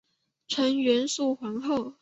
[0.47, 1.89] 纯元肃皇后。